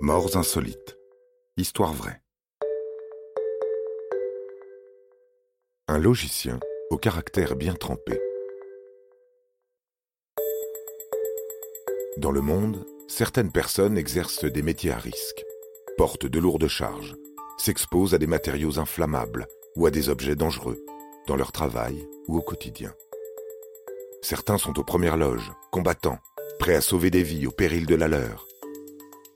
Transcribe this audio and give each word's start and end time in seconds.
Morts 0.00 0.36
insolites. 0.36 0.98
Histoire 1.56 1.94
vraie. 1.94 2.20
Un 5.88 5.98
logicien 5.98 6.60
au 6.90 6.98
caractère 6.98 7.56
bien 7.56 7.72
trempé. 7.72 8.20
Dans 12.18 12.30
le 12.30 12.42
monde, 12.42 12.84
certaines 13.08 13.50
personnes 13.50 13.96
exercent 13.96 14.44
des 14.44 14.60
métiers 14.60 14.92
à 14.92 14.98
risque, 14.98 15.46
portent 15.96 16.26
de 16.26 16.38
lourdes 16.38 16.68
charges, 16.68 17.16
s'exposent 17.56 18.12
à 18.12 18.18
des 18.18 18.26
matériaux 18.26 18.78
inflammables 18.78 19.46
ou 19.76 19.86
à 19.86 19.90
des 19.90 20.10
objets 20.10 20.36
dangereux, 20.36 20.78
dans 21.26 21.36
leur 21.36 21.52
travail 21.52 22.06
ou 22.28 22.36
au 22.36 22.42
quotidien. 22.42 22.92
Certains 24.20 24.58
sont 24.58 24.78
aux 24.78 24.84
premières 24.84 25.16
loges, 25.16 25.52
combattants, 25.72 26.18
prêts 26.58 26.74
à 26.74 26.82
sauver 26.82 27.10
des 27.10 27.22
vies 27.22 27.46
au 27.46 27.50
péril 27.50 27.86
de 27.86 27.94
la 27.94 28.08
leur. 28.08 28.45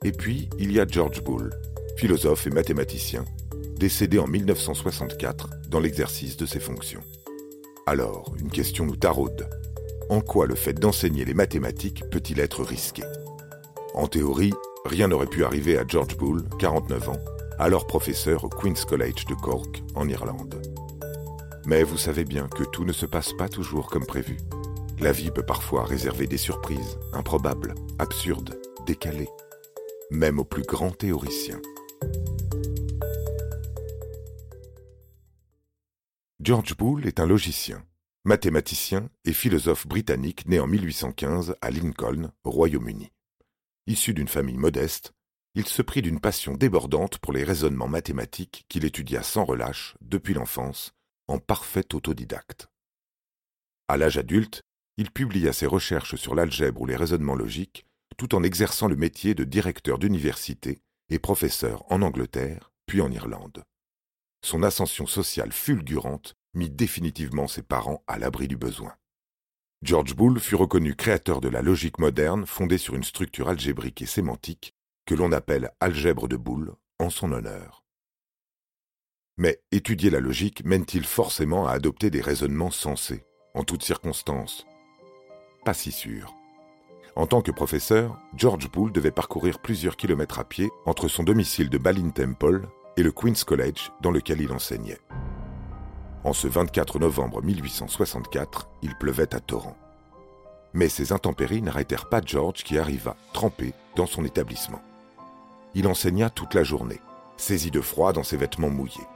Et 0.03 0.12
puis, 0.12 0.48
il 0.59 0.73
y 0.73 0.80
a 0.80 0.87
George 0.87 1.23
Bull, 1.23 1.51
philosophe 1.98 2.47
et 2.47 2.51
mathématicien, 2.51 3.27
décédé 3.77 4.19
en 4.19 4.27
1964 4.27 5.51
dans 5.69 5.79
l'exercice 5.79 6.38
de 6.38 6.47
ses 6.47 6.59
fonctions. 6.59 7.02
Alors, 7.87 8.34
une 8.41 8.48
question 8.48 8.87
nous 8.87 8.97
taraude. 8.97 9.47
En 10.09 10.23
quoi 10.23 10.47
le 10.47 10.55
fait 10.55 10.73
d'enseigner 10.73 11.27
les 11.27 11.34
mathématiques 11.34 12.02
peut-il 12.10 12.41
être 12.41 12.65
risqué? 12.65 13.02
En 13.93 14.07
théorie, 14.07 14.55
rien 14.87 15.09
n'aurait 15.09 15.27
pu 15.27 15.45
arriver 15.45 15.77
à 15.77 15.84
George 15.87 16.16
Bull, 16.16 16.48
49 16.59 17.10
ans, 17.10 17.21
alors 17.59 17.87
professeur 17.87 18.45
au 18.45 18.48
Queen's 18.48 18.87
College 18.87 19.27
de 19.27 19.35
Cork, 19.35 19.82
en 19.95 20.09
Irlande. 20.09 20.62
Mais 21.66 21.82
vous 21.82 21.98
savez 21.98 22.24
bien 22.24 22.48
que 22.48 22.65
tout 22.65 22.87
ne 22.87 22.93
se 22.93 23.05
passe 23.05 23.35
pas 23.35 23.51
toujours 23.51 23.91
comme 23.91 24.07
prévu. 24.07 24.38
La 24.98 25.12
vie 25.12 25.30
peut 25.30 25.45
parfois 25.45 25.85
réserver 25.85 26.27
des 26.27 26.38
surprises, 26.38 26.98
improbables, 27.12 27.74
absurdes, 27.98 28.59
décalées 28.87 29.29
même 30.10 30.38
aux 30.38 30.45
plus 30.45 30.62
grands 30.62 30.91
théoriciens. 30.91 31.60
George 36.40 36.76
Boole 36.76 37.07
est 37.07 37.21
un 37.21 37.26
logicien, 37.26 37.85
mathématicien 38.24 39.10
et 39.24 39.32
philosophe 39.32 39.87
britannique 39.87 40.46
né 40.46 40.59
en 40.59 40.66
1815 40.66 41.54
à 41.60 41.70
Lincoln, 41.70 42.32
au 42.45 42.51
Royaume-Uni. 42.51 43.12
Issu 43.87 44.15
d'une 44.15 44.29
famille 44.29 44.57
modeste, 44.57 45.12
il 45.54 45.66
se 45.66 45.82
prit 45.82 46.02
d'une 46.02 46.20
passion 46.20 46.54
débordante 46.54 47.18
pour 47.18 47.32
les 47.32 47.45
raisonnements 47.45 47.88
mathématiques 47.88 48.65
qu'il 48.68 48.85
étudia 48.85 49.23
sans 49.23 49.45
relâche 49.45 49.96
depuis 50.01 50.35
l'enfance, 50.35 50.92
en 51.29 51.38
parfait 51.38 51.95
autodidacte. 51.95 52.68
À 53.88 53.96
l'âge 53.96 54.18
adulte, 54.18 54.63
il 54.96 55.10
publia 55.10 55.52
ses 55.52 55.66
recherches 55.66 56.16
sur 56.16 56.35
l'algèbre 56.35 56.80
ou 56.80 56.87
les 56.87 56.96
raisonnements 56.96 57.35
logiques 57.35 57.85
tout 58.21 58.35
en 58.35 58.43
exerçant 58.43 58.87
le 58.87 58.96
métier 58.96 59.35
de 59.35 59.45
directeur 59.45 59.99
d'université 59.99 60.82
et 61.09 61.18
professeur 61.18 61.90
en 61.90 62.02
Angleterre, 62.02 62.71
puis 62.85 63.01
en 63.01 63.10
Irlande. 63.10 63.65
Son 64.44 64.62
ascension 64.62 65.06
sociale 65.06 65.53
fulgurante 65.53 66.34
mit 66.53 66.69
définitivement 66.69 67.48
ses 67.48 67.62
parents 67.62 68.04
à 68.06 68.19
l'abri 68.19 68.47
du 68.47 68.59
besoin. 68.59 68.94
George 69.81 70.15
Boole 70.15 70.38
fut 70.38 70.54
reconnu 70.54 70.94
créateur 70.97 71.41
de 71.41 71.48
la 71.48 71.62
logique 71.62 71.98
moderne 71.98 72.44
fondée 72.44 72.76
sur 72.76 72.94
une 72.94 73.04
structure 73.04 73.48
algébrique 73.48 74.03
et 74.03 74.06
sémantique 74.06 74.75
que 75.06 75.15
l'on 75.15 75.32
appelle 75.32 75.71
algèbre 75.81 76.28
de 76.28 76.37
Boole 76.37 76.75
en 76.98 77.09
son 77.09 77.32
honneur. 77.32 77.84
Mais 79.38 79.62
étudier 79.72 80.10
la 80.10 80.21
logique 80.21 80.62
mène-t-il 80.66 81.06
forcément 81.06 81.66
à 81.66 81.72
adopter 81.72 82.10
des 82.10 82.21
raisonnements 82.21 82.71
sensés, 82.71 83.25
en 83.54 83.65
toutes 83.65 83.82
circonstances? 83.82 84.66
Pas 85.65 85.72
si 85.72 85.91
sûr. 85.91 86.37
En 87.16 87.27
tant 87.27 87.43
que 87.43 87.50
professeur, 87.50 88.19
George 88.37 88.71
Boole 88.71 88.93
devait 88.93 89.11
parcourir 89.11 89.59
plusieurs 89.59 89.97
kilomètres 89.97 90.39
à 90.39 90.44
pied 90.44 90.71
entre 90.87 91.09
son 91.09 91.22
domicile 91.22 91.69
de 91.69 91.78
Balin 91.78 92.11
Temple 92.11 92.69
et 92.97 93.03
le 93.03 93.12
Queen's 93.12 93.44
College 93.44 93.91
dans 94.00 94.11
lequel 94.11 94.41
il 94.41 94.53
enseignait. 94.53 95.00
En 96.22 96.32
ce 96.32 96.47
24 96.47 96.99
novembre 96.99 97.43
1864, 97.43 98.69
il 98.82 98.94
pleuvait 98.94 99.34
à 99.34 99.41
torrent. 99.41 99.76
Mais 100.72 100.88
ces 100.88 101.12
intempéries 101.12 101.62
n'arrêtèrent 101.62 102.09
pas 102.09 102.20
George 102.25 102.62
qui 102.62 102.78
arriva, 102.78 103.16
trempé, 103.32 103.72
dans 103.97 104.06
son 104.06 104.25
établissement. 104.25 104.82
Il 105.75 105.88
enseigna 105.88 106.31
toute 106.31 106.54
la 106.54 106.62
journée, 106.62 107.00
saisi 107.37 107.70
de 107.70 107.81
froid 107.81 108.12
dans 108.12 108.22
ses 108.22 108.37
vêtements 108.37 108.70
mouillés. 108.70 109.06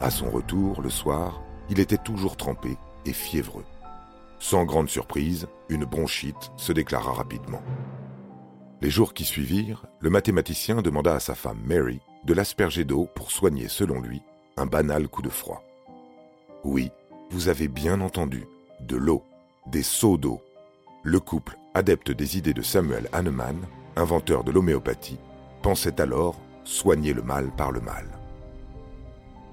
À 0.00 0.10
son 0.10 0.30
retour, 0.30 0.82
le 0.82 0.90
soir, 0.90 1.40
il 1.70 1.80
était 1.80 1.96
toujours 1.96 2.36
trempé 2.36 2.76
et 3.06 3.12
fiévreux. 3.12 3.64
Sans 4.42 4.64
grande 4.64 4.88
surprise, 4.88 5.46
une 5.68 5.84
bronchite 5.84 6.50
se 6.56 6.72
déclara 6.72 7.12
rapidement. 7.12 7.62
Les 8.80 8.90
jours 8.90 9.14
qui 9.14 9.24
suivirent, 9.24 9.86
le 10.00 10.10
mathématicien 10.10 10.82
demanda 10.82 11.14
à 11.14 11.20
sa 11.20 11.36
femme 11.36 11.60
Mary 11.64 12.00
de 12.24 12.34
l'asperger 12.34 12.84
d'eau 12.84 13.08
pour 13.14 13.30
soigner, 13.30 13.68
selon 13.68 14.00
lui, 14.00 14.20
un 14.56 14.66
banal 14.66 15.06
coup 15.06 15.22
de 15.22 15.28
froid. 15.28 15.62
Oui, 16.64 16.90
vous 17.30 17.46
avez 17.46 17.68
bien 17.68 18.00
entendu, 18.00 18.44
de 18.80 18.96
l'eau, 18.96 19.22
des 19.68 19.84
seaux 19.84 20.18
d'eau. 20.18 20.40
Le 21.04 21.20
couple, 21.20 21.56
adepte 21.72 22.10
des 22.10 22.36
idées 22.36 22.52
de 22.52 22.62
Samuel 22.62 23.08
Hahnemann, 23.12 23.60
inventeur 23.94 24.42
de 24.42 24.50
l'homéopathie, 24.50 25.20
pensait 25.62 26.00
alors 26.00 26.34
soigner 26.64 27.12
le 27.12 27.22
mal 27.22 27.52
par 27.56 27.70
le 27.70 27.80
mal. 27.80 28.06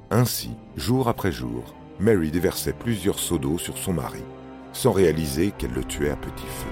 Ainsi, 0.09 0.49
jour 0.75 1.07
après 1.07 1.31
jour, 1.31 1.75
Mary 1.99 2.31
déversait 2.31 2.73
plusieurs 2.73 3.19
seaux 3.19 3.37
d'eau 3.37 3.59
sur 3.59 3.77
son 3.77 3.93
mari 3.93 4.23
sans 4.73 4.91
réaliser 4.91 5.51
qu'elle 5.51 5.73
le 5.73 5.83
tuait 5.83 6.11
à 6.11 6.15
petit 6.15 6.45
feu. 6.45 6.69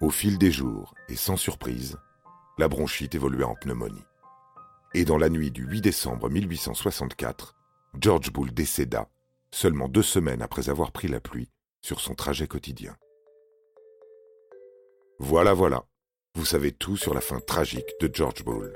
Au 0.00 0.10
fil 0.10 0.38
des 0.38 0.50
jours, 0.50 0.94
et 1.08 1.16
sans 1.16 1.36
surprise, 1.36 1.96
la 2.58 2.68
bronchite 2.68 3.14
évolua 3.14 3.46
en 3.46 3.54
pneumonie. 3.54 4.04
Et 4.94 5.04
dans 5.04 5.16
la 5.16 5.28
nuit 5.28 5.50
du 5.50 5.64
8 5.64 5.80
décembre 5.80 6.28
1864, 6.28 7.54
George 8.00 8.32
Bull 8.32 8.52
décéda, 8.52 9.08
seulement 9.50 9.88
deux 9.88 10.02
semaines 10.02 10.42
après 10.42 10.68
avoir 10.68 10.92
pris 10.92 11.08
la 11.08 11.20
pluie, 11.20 11.50
sur 11.80 12.00
son 12.00 12.14
trajet 12.14 12.46
quotidien. 12.46 12.96
Voilà, 15.18 15.54
voilà, 15.54 15.84
vous 16.34 16.44
savez 16.44 16.72
tout 16.72 16.96
sur 16.96 17.14
la 17.14 17.20
fin 17.20 17.38
tragique 17.40 17.94
de 18.00 18.10
George 18.12 18.44
Bull. 18.44 18.72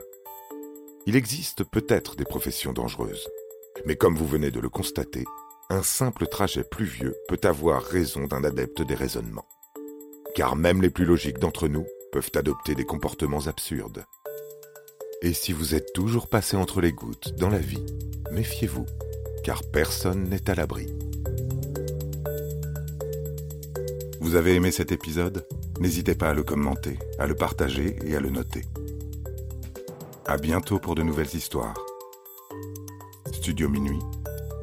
Il 1.06 1.16
existe 1.16 1.64
peut-être 1.64 2.16
des 2.16 2.24
professions 2.24 2.72
dangereuses, 2.72 3.28
mais 3.84 3.96
comme 3.96 4.16
vous 4.16 4.26
venez 4.26 4.50
de 4.50 4.60
le 4.60 4.68
constater, 4.68 5.24
un 5.68 5.82
simple 5.82 6.26
trajet 6.26 6.64
pluvieux 6.64 7.14
peut 7.28 7.40
avoir 7.42 7.82
raison 7.82 8.26
d'un 8.26 8.44
adepte 8.44 8.82
des 8.82 8.94
raisonnements. 8.94 9.46
Car 10.34 10.56
même 10.56 10.82
les 10.82 10.90
plus 10.90 11.04
logiques 11.04 11.38
d'entre 11.38 11.68
nous 11.68 11.86
peuvent 12.12 12.30
adopter 12.34 12.74
des 12.74 12.84
comportements 12.84 13.46
absurdes. 13.46 14.04
Et 15.22 15.32
si 15.32 15.52
vous 15.52 15.74
êtes 15.74 15.92
toujours 15.92 16.28
passé 16.28 16.56
entre 16.56 16.80
les 16.80 16.92
gouttes 16.92 17.34
dans 17.36 17.48
la 17.48 17.58
vie, 17.58 17.84
méfiez-vous, 18.30 18.86
car 19.42 19.62
personne 19.62 20.28
n'est 20.28 20.50
à 20.50 20.54
l'abri. 20.54 20.86
Vous 24.20 24.34
avez 24.34 24.54
aimé 24.54 24.72
cet 24.72 24.92
épisode? 24.92 25.46
N'hésitez 25.78 26.14
pas 26.14 26.30
à 26.30 26.34
le 26.34 26.42
commenter, 26.42 26.98
à 27.18 27.26
le 27.26 27.34
partager 27.34 27.96
et 28.04 28.16
à 28.16 28.20
le 28.20 28.30
noter. 28.30 28.62
À 30.26 30.36
bientôt 30.36 30.78
pour 30.78 30.94
de 30.94 31.02
nouvelles 31.02 31.34
histoires. 31.34 31.85
Studio 33.46 33.68
Minuit, 33.68 34.02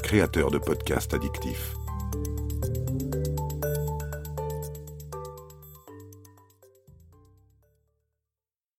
créateur 0.03 0.51
de 0.51 0.57
podcasts 0.57 1.13
addictifs. 1.13 1.77